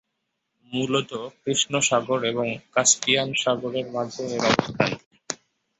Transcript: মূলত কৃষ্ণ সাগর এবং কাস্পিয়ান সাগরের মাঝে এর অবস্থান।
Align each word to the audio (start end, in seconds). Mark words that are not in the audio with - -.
মূলত 0.71 1.11
কৃষ্ণ 1.41 1.73
সাগর 1.81 2.19
এবং 2.23 2.45
কাস্পিয়ান 2.73 3.29
সাগরের 3.41 3.87
মাঝে 3.95 4.23
এর 4.27 4.43
অবস্থান। 4.49 4.91